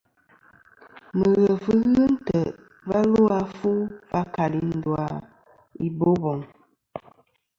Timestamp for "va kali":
4.09-4.59